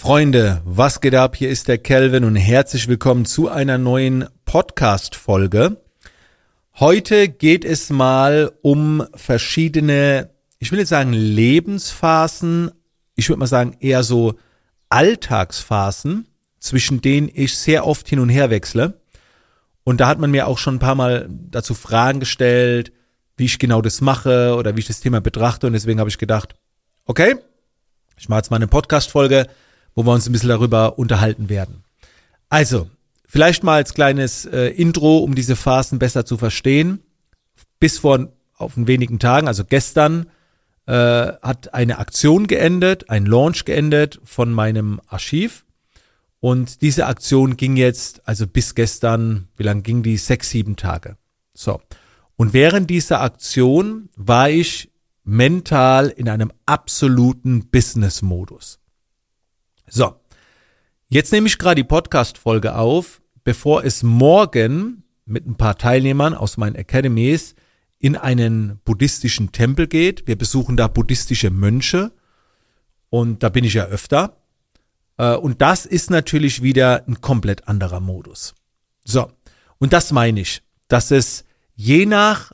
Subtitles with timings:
[0.00, 1.34] Freunde, was geht ab?
[1.34, 5.82] Hier ist der Kelvin und herzlich willkommen zu einer neuen Podcast-Folge.
[6.78, 10.30] Heute geht es mal um verschiedene,
[10.60, 12.70] ich will jetzt sagen Lebensphasen,
[13.16, 14.38] ich würde mal sagen eher so
[14.88, 16.28] Alltagsphasen,
[16.60, 19.00] zwischen denen ich sehr oft hin und her wechsle.
[19.82, 22.92] Und da hat man mir auch schon ein paar Mal dazu Fragen gestellt,
[23.36, 25.66] wie ich genau das mache oder wie ich das Thema betrachte.
[25.66, 26.54] Und deswegen habe ich gedacht,
[27.04, 27.34] okay,
[28.16, 29.48] ich mache jetzt mal eine Podcast-Folge,
[29.98, 31.82] wo wir uns ein bisschen darüber unterhalten werden.
[32.48, 32.88] Also,
[33.26, 37.00] vielleicht mal als kleines äh, Intro, um diese Phasen besser zu verstehen.
[37.80, 40.30] Bis vor auf wenigen Tagen, also gestern,
[40.86, 45.64] äh, hat eine Aktion geendet, ein Launch geendet von meinem Archiv.
[46.38, 50.16] Und diese Aktion ging jetzt, also bis gestern, wie lang ging die?
[50.16, 51.16] Sechs, sieben Tage.
[51.54, 51.80] So.
[52.36, 54.92] Und während dieser Aktion war ich
[55.24, 58.78] mental in einem absoluten Business-Modus.
[59.90, 60.20] So,
[61.08, 66.58] jetzt nehme ich gerade die Podcast-Folge auf, bevor es morgen mit ein paar Teilnehmern aus
[66.58, 67.54] meinen Academies
[67.98, 70.26] in einen buddhistischen Tempel geht.
[70.26, 72.12] Wir besuchen da buddhistische Mönche
[73.08, 74.36] und da bin ich ja öfter.
[75.16, 78.54] Äh, und das ist natürlich wieder ein komplett anderer Modus.
[79.04, 79.30] So,
[79.78, 82.52] und das meine ich, dass es je nach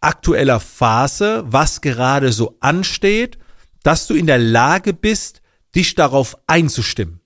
[0.00, 3.38] aktueller Phase, was gerade so ansteht,
[3.82, 5.42] dass du in der Lage bist,
[5.76, 7.20] dich darauf einzustimmen.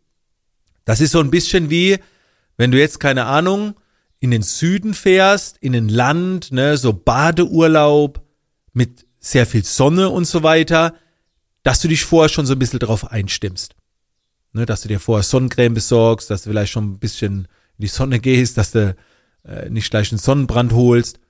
[0.85, 1.99] Das ist so ein bisschen wie,
[2.57, 3.75] wenn du jetzt keine Ahnung,
[4.19, 8.23] in den Süden fährst, in ein Land, ne, so Badeurlaub
[8.73, 10.95] mit sehr viel Sonne und so weiter,
[11.63, 13.75] dass du dich vorher schon so ein bisschen darauf einstimmst.
[14.53, 17.89] Ne, dass du dir vorher Sonnencreme besorgst, dass du vielleicht schon ein bisschen in die
[17.89, 18.97] Sonne gehst, dass du
[19.45, 21.21] äh, nicht gleich einen Sonnenbrand holst.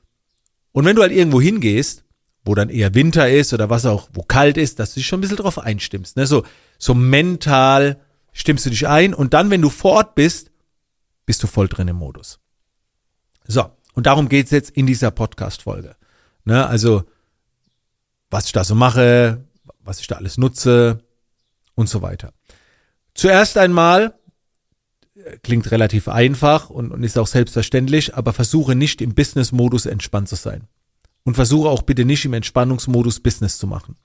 [0.72, 2.04] Und wenn du halt irgendwo hingehst,
[2.44, 5.18] wo dann eher Winter ist oder was auch, wo kalt ist, dass du dich schon
[5.18, 6.16] ein bisschen drauf einstimmst.
[6.16, 6.26] Ne?
[6.26, 6.44] So,
[6.80, 8.00] so mental
[8.32, 10.50] stimmst du dich ein und dann, wenn du vor Ort bist,
[11.26, 12.40] bist du voll drin im Modus.
[13.46, 15.94] So, und darum geht's jetzt in dieser Podcast-Folge.
[16.44, 16.66] Ne?
[16.66, 17.04] Also,
[18.30, 19.44] was ich da so mache,
[19.80, 21.04] was ich da alles nutze
[21.74, 22.32] und so weiter.
[23.14, 24.14] Zuerst einmal,
[25.14, 30.28] äh, klingt relativ einfach und, und ist auch selbstverständlich, aber versuche nicht im Business-Modus entspannt
[30.28, 30.66] zu sein.
[31.24, 33.96] Und versuche auch bitte nicht im Entspannungsmodus Business zu machen.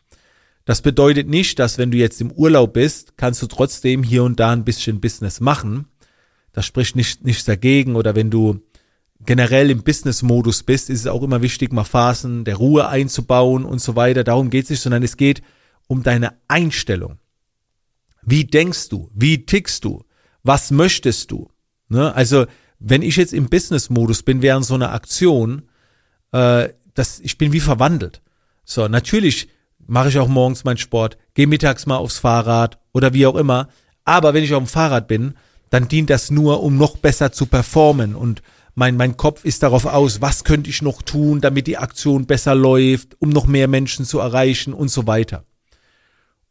[0.66, 4.40] Das bedeutet nicht, dass wenn du jetzt im Urlaub bist, kannst du trotzdem hier und
[4.40, 5.88] da ein bisschen Business machen.
[6.52, 7.96] Das spricht nicht, nichts dagegen.
[7.96, 8.62] Oder wenn du
[9.20, 13.80] generell im Business-Modus bist, ist es auch immer wichtig, mal Phasen der Ruhe einzubauen und
[13.80, 14.24] so weiter.
[14.24, 15.44] Darum geht es nicht, sondern es geht
[15.88, 17.20] um deine Einstellung.
[18.24, 19.12] Wie denkst du?
[19.14, 20.04] Wie tickst du?
[20.42, 21.50] Was möchtest du?
[21.90, 22.14] Ne?
[22.16, 22.48] Also,
[22.80, 25.70] wenn ich jetzt im Business-Modus bin während so einer Aktion,
[26.32, 28.22] äh, das, ich bin wie verwandelt.
[28.64, 29.50] So, natürlich
[29.88, 33.70] mache ich auch morgens meinen Sport, gehe mittags mal aufs Fahrrad oder wie auch immer.
[34.04, 35.36] Aber wenn ich auf dem Fahrrad bin,
[35.70, 38.42] dann dient das nur, um noch besser zu performen und
[38.76, 42.54] mein, mein Kopf ist darauf aus, was könnte ich noch tun, damit die Aktion besser
[42.54, 45.46] läuft, um noch mehr Menschen zu erreichen und so weiter.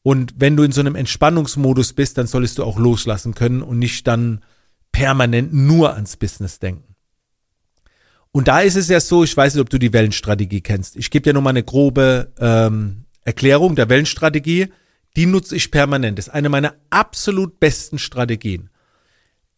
[0.02, 3.78] Und wenn du in so einem Entspannungsmodus bist, dann solltest du auch loslassen können und
[3.78, 4.40] nicht dann
[4.90, 6.94] permanent nur ans Business denken.
[8.32, 10.96] Und da ist es ja so, ich weiß nicht, ob du die Wellenstrategie kennst.
[10.96, 14.68] Ich gebe dir nur mal eine grobe ähm, Erklärung der Wellenstrategie.
[15.16, 16.18] Die nutze ich permanent.
[16.18, 18.70] Das ist eine meiner absolut besten Strategien.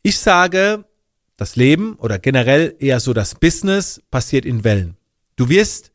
[0.03, 0.85] Ich sage,
[1.37, 4.97] das Leben oder generell eher so das Business passiert in Wellen.
[5.37, 5.93] Du wirst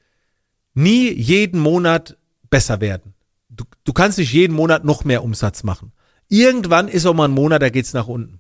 [0.74, 2.18] nie jeden Monat
[2.50, 3.14] besser werden.
[3.50, 5.92] Du, du kannst nicht jeden Monat noch mehr Umsatz machen.
[6.30, 8.40] Irgendwann ist auch mal ein Monat, da geht's nach unten.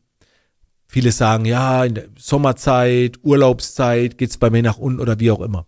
[0.87, 5.41] Viele sagen, ja, in der Sommerzeit, Urlaubszeit geht's bei mir nach unten oder wie auch
[5.41, 5.65] immer.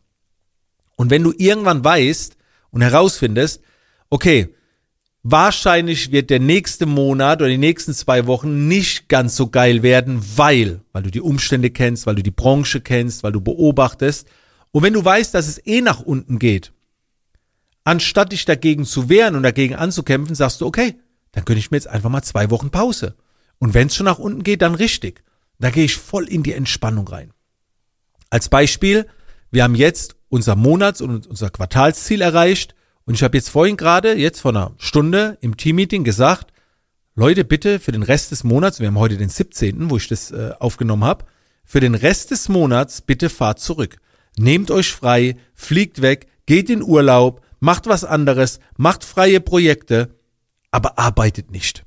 [0.95, 2.37] Und wenn du irgendwann weißt
[2.73, 3.61] und herausfindest,
[4.09, 4.53] okay,
[5.21, 10.21] wahrscheinlich wird der nächste Monat oder die nächsten zwei Wochen nicht ganz so geil werden,
[10.35, 14.27] weil, weil du die Umstände kennst, weil du die Branche kennst, weil du beobachtest.
[14.71, 16.73] Und wenn du weißt, dass es eh nach unten geht,
[17.83, 20.95] anstatt dich dagegen zu wehren und dagegen anzukämpfen, sagst du, okay,
[21.31, 23.15] dann gönne ich mir jetzt einfach mal zwei Wochen Pause.
[23.59, 25.23] Und wenn es schon nach unten geht, dann richtig.
[25.59, 27.33] Da gehe ich voll in die Entspannung rein.
[28.31, 29.05] Als Beispiel,
[29.51, 32.73] wir haben jetzt unser Monats- und unser Quartalsziel erreicht.
[33.05, 36.51] Und ich habe jetzt vorhin gerade, jetzt vor einer Stunde im Teammeeting gesagt,
[37.13, 40.31] Leute, bitte für den Rest des Monats, wir haben heute den 17., wo ich das
[40.31, 41.25] äh, aufgenommen habe,
[41.63, 43.97] für den Rest des Monats bitte fahrt zurück.
[44.35, 50.15] Nehmt euch frei, fliegt weg, geht in Urlaub, macht was anderes, macht freie Projekte,
[50.71, 51.85] aber arbeitet nicht.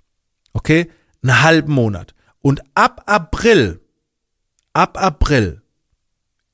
[0.53, 0.89] Okay?
[1.25, 2.15] einen halben Monat.
[2.43, 3.81] Und ab April,
[4.73, 5.63] ab April,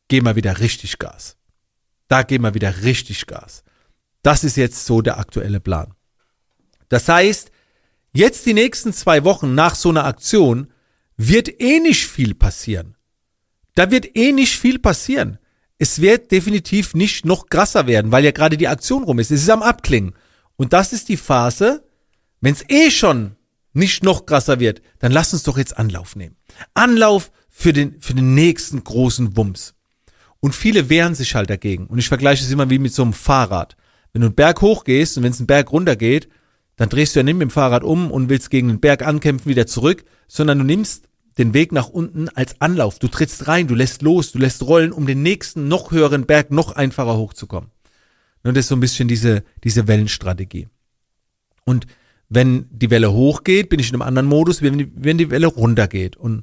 [0.09, 1.37] gehen wir wieder richtig Gas.
[2.13, 3.65] Da gehen wir wieder richtig Gas.
[4.23, 5.95] Das ist jetzt so der aktuelle Plan.
[6.89, 7.51] Das heißt,
[8.13, 10.69] Jetzt die nächsten zwei Wochen nach so einer Aktion
[11.17, 12.97] wird eh nicht viel passieren.
[13.75, 15.39] Da wird eh nicht viel passieren.
[15.79, 19.31] Es wird definitiv nicht noch krasser werden, weil ja gerade die Aktion rum ist.
[19.31, 20.15] Es ist am Abklingen.
[20.57, 21.89] Und das ist die Phase,
[22.43, 23.37] wenn es eh schon
[23.73, 26.37] nicht noch krasser wird, dann lass uns doch jetzt Anlauf nehmen.
[26.75, 29.75] Anlauf für den, für den nächsten großen Wumms.
[30.43, 31.87] Und viele wehren sich halt dagegen.
[31.87, 33.77] Und ich vergleiche es immer wie mit so einem Fahrrad.
[34.13, 36.29] Wenn du einen Berg hochgehst und wenn es einen Berg runtergeht,
[36.75, 39.49] dann drehst du ja nicht mit dem Fahrrad um und willst gegen den Berg ankämpfen,
[39.49, 41.09] wieder zurück, sondern du nimmst
[41.39, 42.99] den Weg nach unten als Anlauf.
[42.99, 46.51] Du trittst rein, du lässt los, du lässt rollen, um den nächsten noch höheren Berg
[46.51, 47.71] noch einfacher hochzukommen.
[48.43, 50.67] Und das ist so ein bisschen diese, diese Wellenstrategie.
[51.65, 51.87] Und
[52.29, 55.47] wenn die Welle hochgeht, bin ich in einem anderen Modus, wenn die, wenn die Welle
[55.47, 56.17] runtergeht.
[56.17, 56.43] Und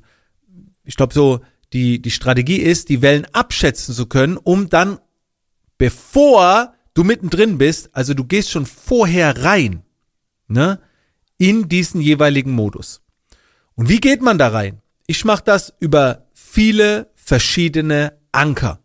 [0.86, 1.42] ich glaube so,
[1.74, 5.00] die, die Strategie ist, die Wellen abschätzen zu können, um dann,
[5.78, 9.84] bevor du mittendrin bist, also du gehst schon vorher rein,
[10.48, 10.80] ne,
[11.38, 13.02] in diesen jeweiligen Modus.
[13.76, 14.82] Und wie geht man da rein?
[15.08, 18.80] Ich mache das über viele verschiedene Anker.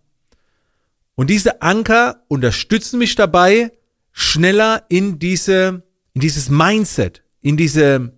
[1.16, 3.72] Und diese Anker unterstützen mich dabei,
[4.12, 5.82] schneller in diese,
[6.12, 8.12] in dieses Mindset, in diese,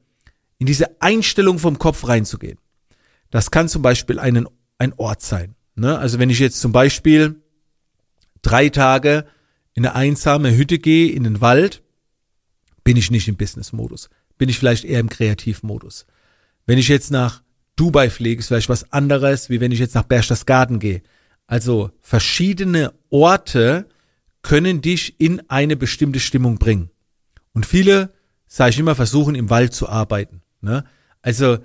[0.58, 2.58] in diese Einstellung vom Kopf reinzugehen.
[3.30, 4.46] Das kann zum Beispiel einen,
[4.78, 5.54] ein Ort sein.
[5.74, 5.98] Ne?
[5.98, 7.42] Also wenn ich jetzt zum Beispiel
[8.42, 9.26] drei Tage
[9.74, 11.82] in eine einsame Hütte gehe, in den Wald,
[12.84, 14.08] bin ich nicht im Business-Modus.
[14.38, 16.06] Bin ich vielleicht eher im Kreativmodus.
[16.66, 17.42] Wenn ich jetzt nach
[17.74, 21.02] Dubai fliege, ist vielleicht was anderes, wie wenn ich jetzt nach Berchtesgaden gehe.
[21.46, 23.86] Also verschiedene Orte
[24.42, 26.90] können dich in eine bestimmte Stimmung bringen.
[27.52, 28.12] Und viele,
[28.46, 30.42] sage ich immer, versuchen im Wald zu arbeiten.
[30.60, 30.84] Ne?
[31.22, 31.58] Also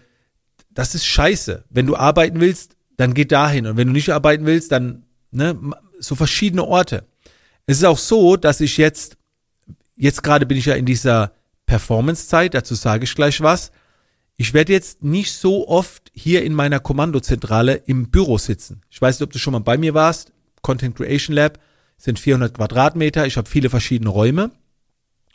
[0.69, 1.65] das ist scheiße.
[1.69, 3.65] Wenn du arbeiten willst, dann geh dahin.
[3.65, 5.57] Und wenn du nicht arbeiten willst, dann ne,
[6.00, 7.07] so verschiedene Orte.
[7.65, 9.18] Es ist auch so, dass ich jetzt,
[9.95, 11.33] jetzt gerade bin ich ja in dieser
[11.65, 13.71] Performance-Zeit, dazu sage ich gleich was.
[14.38, 18.81] Ich werde jetzt nicht so oft hier in meiner Kommandozentrale im Büro sitzen.
[18.89, 20.31] Ich weiß nicht, ob du schon mal bei mir warst.
[20.62, 21.59] Content Creation Lab
[21.98, 23.25] sind 400 Quadratmeter.
[23.25, 24.51] Ich habe viele verschiedene Räume.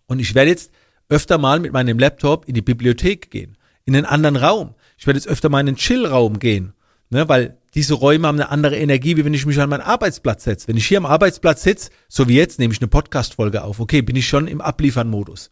[0.06, 0.70] Und ich werde jetzt
[1.08, 3.56] öfter mal mit meinem Laptop in die Bibliothek gehen.
[3.84, 4.74] In einen anderen Raum.
[4.98, 6.72] Ich werde jetzt öfter mal in einen Chill-Raum gehen.
[7.08, 10.44] Ne, weil diese Räume haben eine andere Energie, wie wenn ich mich an meinen Arbeitsplatz
[10.44, 10.66] setze.
[10.66, 13.78] Wenn ich hier am Arbeitsplatz sitze, so wie jetzt, nehme ich eine Podcast-Folge auf.
[13.78, 15.50] Okay, bin ich schon im Abliefern-Modus.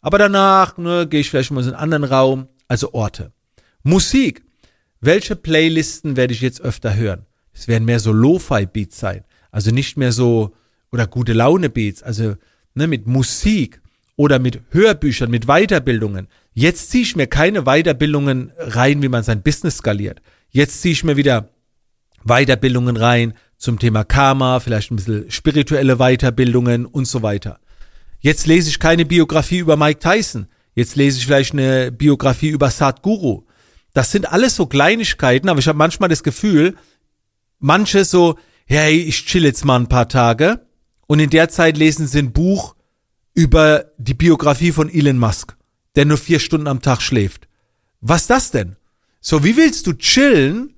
[0.00, 3.32] Aber danach ne, gehe ich vielleicht mal in einen anderen Raum, also Orte.
[3.82, 4.42] Musik.
[5.00, 7.26] Welche Playlisten werde ich jetzt öfter hören?
[7.52, 9.24] Es werden mehr so Lo-Fi-Beats sein.
[9.50, 10.54] Also nicht mehr so,
[10.92, 12.02] oder gute Laune-Beats.
[12.02, 12.36] Also
[12.74, 13.82] ne, mit Musik
[14.16, 16.28] oder mit Hörbüchern, mit Weiterbildungen.
[16.54, 20.22] Jetzt ziehe ich mir keine Weiterbildungen rein, wie man sein Business skaliert.
[20.56, 21.50] Jetzt ziehe ich mir wieder
[22.24, 27.60] Weiterbildungen rein zum Thema Karma, vielleicht ein bisschen spirituelle Weiterbildungen und so weiter.
[28.20, 30.46] Jetzt lese ich keine Biografie über Mike Tyson.
[30.72, 33.44] Jetzt lese ich vielleicht eine Biografie über Sadhguru.
[33.92, 36.74] Das sind alles so Kleinigkeiten, aber ich habe manchmal das Gefühl,
[37.58, 40.66] manche so, hey, ich chill jetzt mal ein paar Tage
[41.06, 42.76] und in der Zeit lesen sie ein Buch
[43.34, 45.54] über die Biografie von Elon Musk,
[45.96, 47.46] der nur vier Stunden am Tag schläft.
[48.00, 48.76] Was das denn?
[49.28, 50.76] So, wie willst du chillen?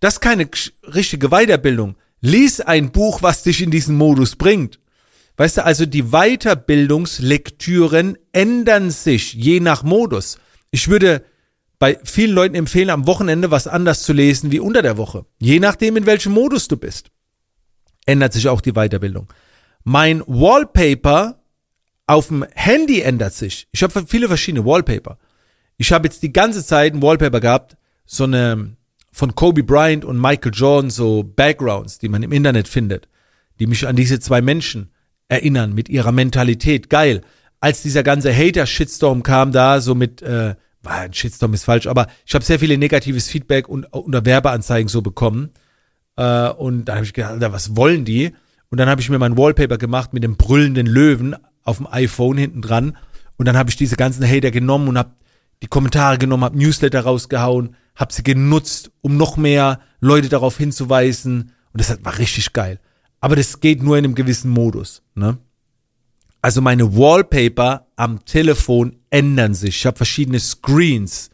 [0.00, 0.50] Das ist keine
[0.82, 1.96] richtige Weiterbildung.
[2.20, 4.78] Lies ein Buch, was dich in diesen Modus bringt.
[5.38, 10.36] Weißt du, also die Weiterbildungslektüren ändern sich je nach Modus.
[10.70, 11.24] Ich würde
[11.78, 15.24] bei vielen Leuten empfehlen, am Wochenende was anders zu lesen wie unter der Woche.
[15.38, 17.10] Je nachdem, in welchem Modus du bist,
[18.04, 19.32] ändert sich auch die Weiterbildung.
[19.84, 21.42] Mein Wallpaper
[22.06, 23.68] auf dem Handy ändert sich.
[23.72, 25.16] Ich habe viele verschiedene Wallpaper.
[25.80, 27.78] Ich habe jetzt die ganze Zeit ein Wallpaper gehabt,
[28.10, 28.76] so eine
[29.12, 33.08] von Kobe Bryant und Michael Jordan, so Backgrounds, die man im Internet findet,
[33.58, 34.90] die mich an diese zwei Menschen
[35.28, 36.90] erinnern mit ihrer Mentalität.
[36.90, 37.22] Geil.
[37.60, 42.06] Als dieser ganze Hater-Shitstorm kam da, so mit, äh, war ein Shitstorm ist falsch, aber
[42.24, 45.50] ich habe sehr viele negatives Feedback und unter Werbeanzeigen so bekommen.
[46.16, 48.32] Äh, und da habe ich gedacht, Alter, was wollen die?
[48.70, 52.38] Und dann habe ich mir mein Wallpaper gemacht mit dem brüllenden Löwen auf dem iPhone
[52.38, 52.96] hinten dran.
[53.36, 55.10] Und dann habe ich diese ganzen Hater genommen und habe
[55.62, 61.52] die Kommentare genommen, habe Newsletter rausgehauen, habe sie genutzt, um noch mehr Leute darauf hinzuweisen.
[61.72, 62.80] Und das war richtig geil.
[63.20, 65.02] Aber das geht nur in einem gewissen Modus.
[65.14, 65.36] Ne?
[66.40, 69.76] Also meine Wallpaper am Telefon ändern sich.
[69.76, 71.28] Ich habe verschiedene Screens,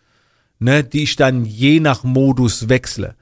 [0.58, 3.14] ne, die ich dann je nach Modus wechsle.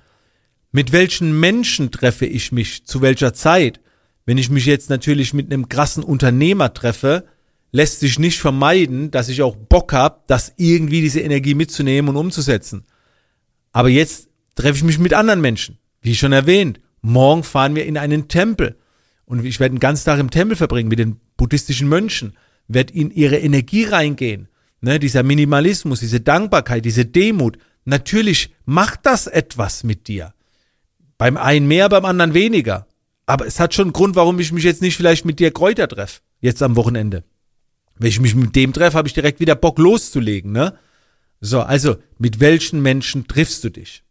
[0.73, 2.87] Mit welchen Menschen treffe ich mich?
[2.87, 3.81] Zu welcher Zeit?
[4.25, 7.27] Wenn ich mich jetzt natürlich mit einem krassen Unternehmer treffe,
[7.73, 12.17] lässt sich nicht vermeiden, dass ich auch Bock habe, das irgendwie diese Energie mitzunehmen und
[12.17, 12.87] umzusetzen.
[13.75, 16.81] Aber jetzt treffe ich mich mit anderen Menschen, wie schon erwähnt.
[17.03, 18.77] Morgen fahren wir in einen Tempel.
[19.27, 22.35] Und ich werde einen ganzen Tag im Tempel verbringen mit den buddhistischen Mönchen,
[22.69, 24.49] werde in ihre Energie reingehen.
[24.81, 30.35] ne, dieser Minimalismus, diese Dankbarkeit, diese Demut, natürlich macht das etwas mit dir.
[31.19, 32.87] Beim einen mehr, beim anderen weniger.
[33.27, 35.89] Aber es hat schon einen Grund, warum ich mich jetzt nicht vielleicht mit dir Kräuter
[35.89, 37.25] treffe, jetzt am Wochenende.
[37.97, 40.79] Wenn ich mich mit dem treffe, habe ich direkt wieder Bock loszulegen, ne?
[41.41, 44.03] So, also mit welchen Menschen triffst du dich?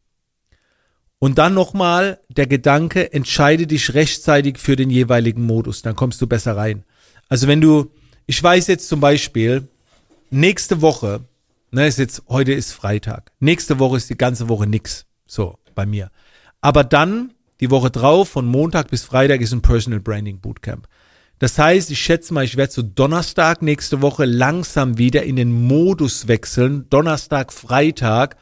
[1.19, 6.27] Und dann nochmal der Gedanke, entscheide dich rechtzeitig für den jeweiligen Modus, dann kommst du
[6.27, 6.83] besser rein.
[7.29, 7.91] Also wenn du,
[8.25, 9.69] ich weiß jetzt zum Beispiel,
[10.31, 11.21] nächste Woche,
[11.71, 15.85] ne, ist jetzt, heute ist Freitag, nächste Woche ist die ganze Woche nix, so, bei
[15.85, 16.11] mir.
[16.59, 20.87] Aber dann, die Woche drauf, von Montag bis Freitag ist ein Personal Branding Bootcamp.
[21.39, 25.51] Das heißt, ich schätze mal, ich werde so Donnerstag nächste Woche langsam wieder in den
[25.51, 26.87] Modus wechseln.
[26.89, 28.37] Donnerstag, Freitag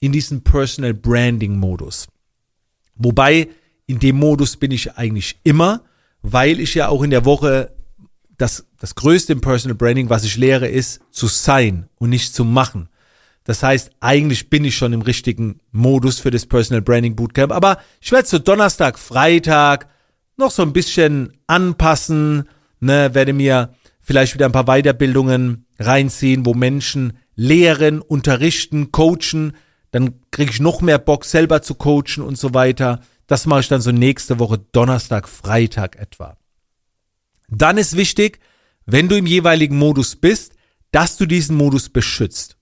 [0.00, 2.08] in diesen Personal Branding Modus.
[2.96, 3.48] Wobei,
[3.86, 5.84] in dem Modus bin ich eigentlich immer,
[6.22, 7.72] weil ich ja auch in der Woche
[8.36, 12.44] das, das Größte im Personal Branding, was ich lehre, ist zu sein und nicht zu
[12.44, 12.88] machen.
[13.44, 17.78] Das heißt, eigentlich bin ich schon im richtigen Modus für das Personal Branding Bootcamp, aber
[18.00, 19.88] ich werde so Donnerstag, Freitag
[20.36, 22.48] noch so ein bisschen anpassen,
[22.80, 29.56] ne, werde mir vielleicht wieder ein paar Weiterbildungen reinziehen, wo Menschen lehren, unterrichten, coachen,
[29.90, 33.00] dann kriege ich noch mehr Bock selber zu coachen und so weiter.
[33.26, 36.36] Das mache ich dann so nächste Woche Donnerstag, Freitag etwa.
[37.48, 38.40] Dann ist wichtig,
[38.86, 40.54] wenn du im jeweiligen Modus bist,
[40.90, 42.56] dass du diesen Modus beschützt.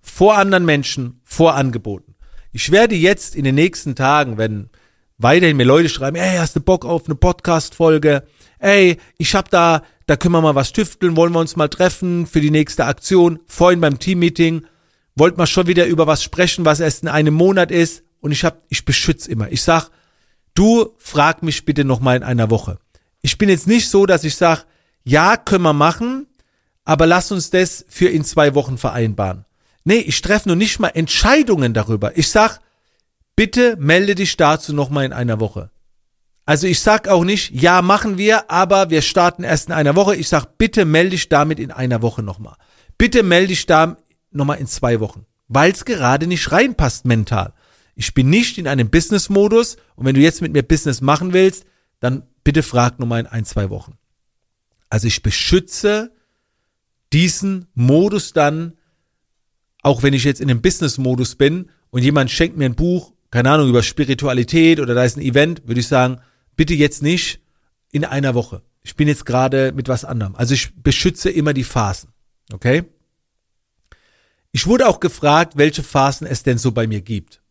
[0.00, 2.14] Vor anderen Menschen, vor Angeboten.
[2.52, 4.70] Ich werde jetzt in den nächsten Tagen, wenn
[5.18, 8.24] weiterhin mir Leute schreiben, ey, hast du Bock auf eine Podcast-Folge?
[8.58, 12.26] Ey, ich hab da, da können wir mal was tüfteln, wollen wir uns mal treffen
[12.26, 13.40] für die nächste Aktion.
[13.46, 14.66] Vorhin beim Teammeeting
[15.14, 18.02] wollten wir schon wieder über was sprechen, was erst in einem Monat ist.
[18.20, 19.50] Und ich hab, ich beschütze immer.
[19.50, 19.90] Ich sag,
[20.54, 22.78] du frag mich bitte noch mal in einer Woche.
[23.22, 24.66] Ich bin jetzt nicht so, dass ich sag,
[25.04, 26.26] ja, können wir machen,
[26.84, 29.44] aber lass uns das für in zwei Wochen vereinbaren.
[29.84, 32.16] Nee, ich treffe nur nicht mal Entscheidungen darüber.
[32.18, 32.60] Ich sag,
[33.36, 35.70] bitte melde dich dazu nochmal in einer Woche.
[36.46, 40.14] Also ich sag auch nicht, ja, machen wir, aber wir starten erst in einer Woche.
[40.16, 42.56] Ich sag, bitte melde dich damit in einer Woche nochmal.
[42.98, 43.96] Bitte melde dich da
[44.30, 47.52] nochmal in zwei Wochen, weil es gerade nicht reinpasst mental.
[47.96, 51.64] Ich bin nicht in einem Business-Modus und wenn du jetzt mit mir Business machen willst,
[51.98, 53.98] dann bitte frag nochmal in ein, zwei Wochen.
[54.88, 56.12] Also ich beschütze
[57.12, 58.74] diesen Modus dann,
[59.82, 63.50] auch wenn ich jetzt in einem Business-Modus bin und jemand schenkt mir ein Buch keine
[63.50, 66.22] Ahnung, über Spiritualität oder da ist ein Event, würde ich sagen,
[66.56, 67.38] bitte jetzt nicht
[67.92, 68.62] in einer Woche.
[68.82, 70.34] Ich bin jetzt gerade mit was anderem.
[70.36, 72.08] Also ich beschütze immer die Phasen.
[72.50, 72.84] Okay?
[74.52, 77.42] Ich wurde auch gefragt, welche Phasen es denn so bei mir gibt.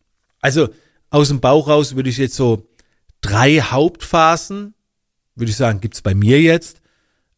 [0.42, 0.70] Also
[1.12, 2.68] aus dem Bauch raus würde ich jetzt so
[3.22, 4.74] drei Hauptphasen,
[5.36, 6.82] würde ich sagen, gibt's bei mir jetzt.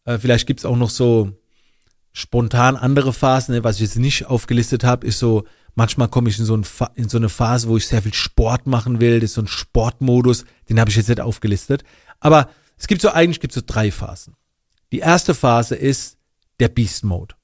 [0.06, 1.34] Äh, vielleicht gibt's auch noch so
[2.14, 3.56] spontan andere Phasen.
[3.56, 3.66] Ne?
[3.66, 5.44] Was ich jetzt nicht aufgelistet habe, ist so
[5.78, 6.66] Manchmal komme ich in so, ein,
[6.96, 9.20] in so eine Phase, wo ich sehr viel Sport machen will.
[9.20, 10.44] Das ist so ein Sportmodus.
[10.68, 11.84] Den habe ich jetzt nicht aufgelistet.
[12.20, 14.34] Aber es gibt so, eigentlich gibt so drei Phasen.
[14.92, 16.18] Die erste Phase ist
[16.60, 17.36] der Beast Mode.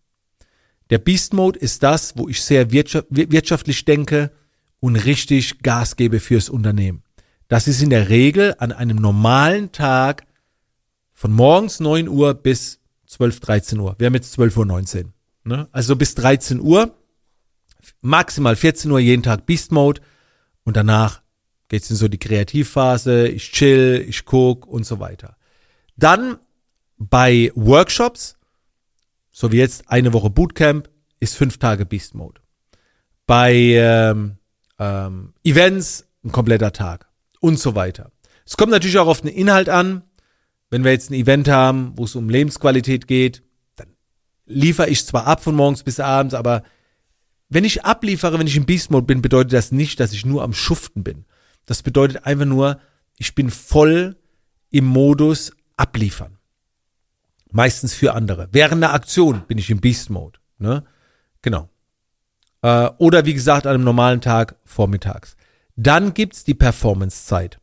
[0.89, 4.31] Der Beast Mode ist das, wo ich sehr wirtschaftlich denke
[4.79, 7.03] und richtig Gas gebe fürs Unternehmen.
[7.49, 10.25] Das ist in der Regel an einem normalen Tag
[11.11, 13.95] von morgens 9 Uhr bis 12, 13 Uhr.
[13.99, 15.13] Wir haben jetzt 12 Uhr 19.
[15.43, 15.67] Ne?
[15.71, 16.95] Also bis 13 Uhr
[18.01, 20.01] maximal 14 Uhr jeden Tag Beast Mode
[20.63, 21.21] und danach
[21.67, 25.37] geht's in so die Kreativphase, ich chill, ich guck und so weiter.
[25.97, 26.37] Dann
[26.97, 28.37] bei Workshops,
[29.31, 32.41] so wie jetzt eine Woche Bootcamp, ist fünf Tage Beast Mode.
[33.25, 34.37] Bei ähm,
[34.79, 37.07] ähm, Events ein kompletter Tag
[37.39, 38.11] und so weiter.
[38.45, 40.03] Es kommt natürlich auch auf den Inhalt an.
[40.69, 43.43] Wenn wir jetzt ein Event haben, wo es um Lebensqualität geht,
[43.75, 43.87] dann
[44.45, 46.63] liefere ich zwar ab von morgens bis abends, aber
[47.49, 50.43] wenn ich abliefere, wenn ich im Beast Mode bin, bedeutet das nicht, dass ich nur
[50.43, 51.25] am Schuften bin.
[51.65, 52.79] Das bedeutet einfach nur,
[53.17, 54.17] ich bin voll
[54.69, 56.37] im Modus abliefern.
[57.51, 58.49] Meistens für andere.
[58.51, 60.39] Während einer Aktion bin ich im Beast Mode.
[60.57, 60.83] Ne?
[61.41, 61.69] Genau.
[62.63, 65.35] Äh, oder wie gesagt, an einem normalen Tag vormittags.
[65.75, 67.59] Dann gibt's die Performance-Zeit.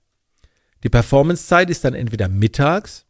[0.85, 3.07] Die Performance-Zeit ist dann entweder mittags,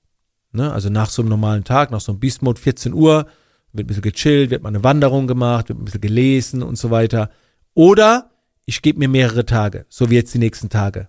[0.52, 3.26] ne, also nach so einem normalen Tag, nach so einem Beast Mode, 14 Uhr,
[3.72, 6.90] wird ein bisschen gechillt, wird mal eine Wanderung gemacht, wird ein bisschen gelesen und so
[6.90, 7.30] weiter.
[7.74, 8.30] Oder
[8.66, 11.08] ich gebe mir mehrere Tage, so wie jetzt die nächsten Tage.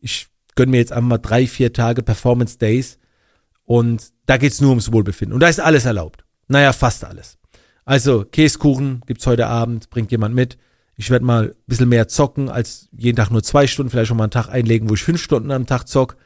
[0.00, 2.98] Ich gönne mir jetzt einmal drei, vier Tage Performance Days
[3.64, 5.34] und da geht's nur ums Wohlbefinden.
[5.34, 6.24] Und da ist alles erlaubt.
[6.48, 7.38] Naja, fast alles.
[7.84, 10.58] Also Käsekuchen gibt's heute Abend, bringt jemand mit.
[10.96, 14.16] Ich werde mal ein bisschen mehr zocken, als jeden Tag nur zwei Stunden, vielleicht schon
[14.16, 16.16] mal einen Tag einlegen, wo ich fünf Stunden am Tag zock.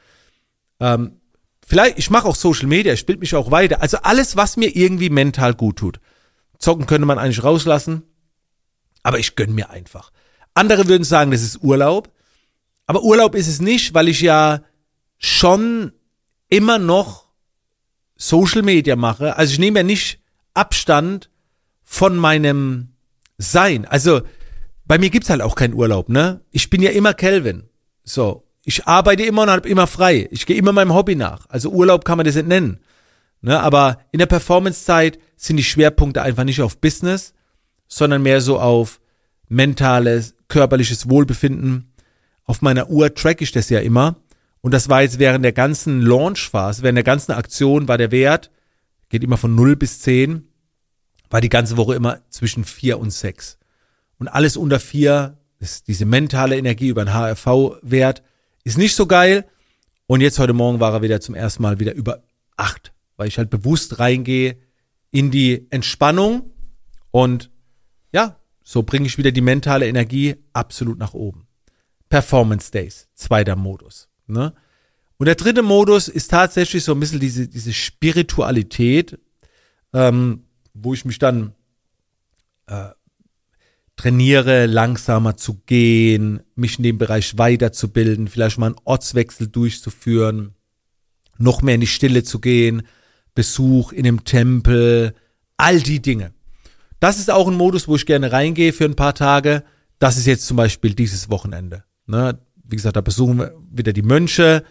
[0.81, 1.21] Ähm,
[1.69, 3.83] Vielleicht, ich mache auch Social Media, ich bild mich auch weiter.
[3.83, 6.01] Also alles, was mir irgendwie mental gut tut.
[6.61, 8.05] Zocken könnte man eigentlich rauslassen.
[9.03, 10.13] Aber ich gönn mir einfach.
[10.55, 12.13] Andere würden sagen, das ist Urlaub.
[12.87, 14.63] Aber Urlaub ist es nicht, weil ich ja
[15.19, 15.93] schon
[16.49, 17.27] immer noch
[18.15, 19.37] Social Media mache.
[19.37, 20.21] Also ich nehme ja nicht
[20.55, 21.31] Abstand
[21.83, 22.95] von meinem
[23.39, 23.87] Sein.
[23.87, 24.23] Also
[24.85, 26.43] bei mir gibt's halt auch keinen Urlaub, ne?
[26.53, 27.69] Ich bin ja immer Kelvin.
[28.05, 30.27] So, ich arbeite immer und habe immer frei.
[30.33, 31.47] Ich gehe immer meinem Hobby nach.
[31.49, 32.81] Also Urlaub kann man das nicht nennen.
[33.41, 33.61] Ne?
[33.61, 37.33] Aber in der Performance-Zeit sind die Schwerpunkte einfach nicht auf Business,
[37.87, 39.01] sondern mehr so auf
[39.49, 41.93] mentales, körperliches Wohlbefinden.
[42.45, 44.17] Auf meiner Uhr track ich das ja immer.
[44.63, 48.51] Und das war jetzt während der ganzen Launch-Phase, während der ganzen Aktion war der Wert,
[49.11, 50.49] geht immer von 0 bis 10,
[51.31, 53.59] war die ganze Woche immer zwischen 4 und 6.
[54.19, 58.25] Und alles unter 4, ist diese mentale Energie über den HRV-Wert,
[58.67, 59.47] ist nicht so geil.
[60.09, 62.25] Und jetzt heute Morgen war er wieder zum ersten Mal wieder über
[62.57, 64.59] 8, weil ich halt bewusst reingehe
[65.13, 66.51] in die Entspannung
[67.13, 67.51] und
[68.13, 71.47] ja, so bringe ich wieder die mentale Energie absolut nach oben.
[72.09, 74.09] Performance Days, zweiter Modus.
[74.27, 74.53] Ne?
[75.17, 79.19] Und der dritte Modus ist tatsächlich so ein bisschen diese, diese Spiritualität,
[79.93, 80.45] ähm,
[80.75, 81.55] wo ich mich dann
[82.67, 82.89] äh,
[83.97, 90.55] trainiere, langsamer zu gehen, mich in dem Bereich weiterzubilden, vielleicht mal einen Ortswechsel durchzuführen,
[91.39, 92.83] noch mehr in die Stille zu gehen,
[93.35, 95.15] Besuch in einem Tempel,
[95.57, 96.33] all die Dinge.
[97.01, 99.65] Das ist auch ein Modus, wo ich gerne reingehe für ein paar Tage.
[99.99, 101.85] Das ist jetzt zum Beispiel dieses Wochenende.
[102.07, 102.39] Ne?
[102.65, 104.65] Wie gesagt, da besuchen wir wieder die Mönche.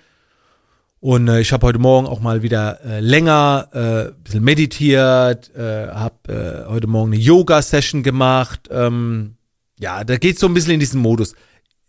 [1.05, 5.89] Und äh, ich habe heute Morgen auch mal wieder äh, länger äh, bisschen meditiert, äh,
[5.89, 8.69] habe äh, heute Morgen eine Yoga-Session gemacht.
[8.71, 9.35] Ähm,
[9.79, 11.35] ja, da geht so ein bisschen in diesen Modus.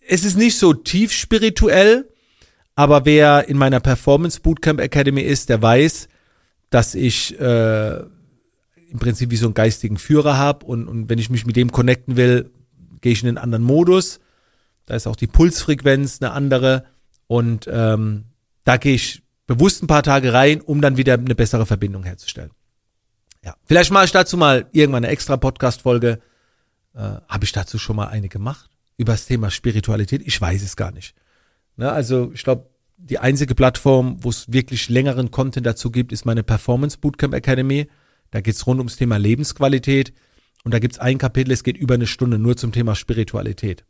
[0.06, 2.11] Es ist nicht so tief spirituell,
[2.75, 6.08] aber wer in meiner Performance Bootcamp Academy ist, der weiß,
[6.68, 11.30] dass ich äh, im Prinzip wie so einen geistigen Führer habe und, und wenn ich
[11.30, 12.50] mich mit dem connecten will,
[13.00, 14.20] gehe ich in einen anderen Modus.
[14.85, 16.85] Da ist auch die Pulsfrequenz eine andere
[17.29, 18.24] und ähm,
[18.66, 22.50] da gehe ich bewusst ein paar Tage rein, um dann wieder eine bessere Verbindung herzustellen.
[23.44, 26.18] Ja, vielleicht mache ich dazu mal irgendwann eine extra Podcast-Folge.
[26.94, 28.68] Äh, Habe ich dazu schon mal eine gemacht?
[28.96, 30.20] Über das Thema Spiritualität?
[30.26, 31.14] Ich weiß es gar nicht.
[31.76, 36.24] Ne, also ich glaube, die einzige Plattform, wo es wirklich längeren Content dazu gibt, ist
[36.24, 37.88] meine Performance Bootcamp Academy.
[38.33, 40.12] Da geht's rund ums Thema Lebensqualität.
[40.64, 43.85] Und da gibt's ein Kapitel, es geht über eine Stunde nur zum Thema Spiritualität.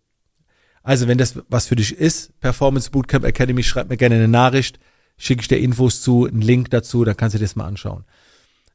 [0.86, 4.78] Also, wenn das was für dich ist, Performance Bootcamp Academy, schreib mir gerne eine Nachricht,
[5.18, 8.04] schicke ich dir Infos zu, einen Link dazu, dann kannst du dir das mal anschauen.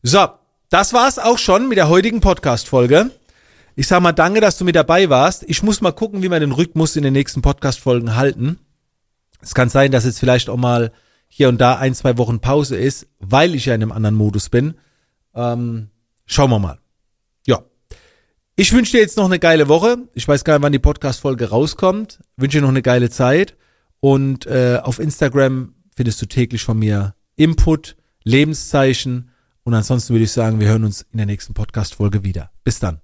[0.04, 0.28] So,
[0.70, 3.12] das war's auch schon mit der heutigen Podcast-Folge.
[3.78, 5.46] Ich sag mal danke, dass du mit dabei warst.
[5.48, 8.60] Ich muss mal gucken, wie wir den Rhythmus in den nächsten Podcast-Folgen halten.
[9.42, 10.92] Es kann sein, dass jetzt vielleicht auch mal
[11.30, 14.50] hier und da ein, zwei Wochen Pause ist, weil ich ja in einem anderen Modus
[14.50, 14.74] bin.
[15.34, 15.92] Ähm,
[16.26, 16.81] schauen wir mal.
[18.62, 19.98] Ich wünsche dir jetzt noch eine geile Woche.
[20.14, 22.20] Ich weiß gar nicht, wann die Podcast-Folge rauskommt.
[22.38, 23.58] Wünsche dir noch eine geile Zeit.
[24.00, 29.32] Und äh, auf Instagram findest du täglich von mir Input, Lebenszeichen.
[29.64, 32.52] Und ansonsten würde ich sagen, wir hören uns in der nächsten Podcast-Folge wieder.
[32.64, 33.02] Bis dann.